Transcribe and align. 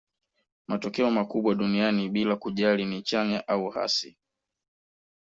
matokeo 0.67 1.11
makubwa 1.11 1.55
duniani 1.55 2.09
bila 2.09 2.35
kujali 2.35 2.85
ni 2.85 3.01
chanya 3.01 3.47
au 3.47 3.69
hasi 3.69 4.17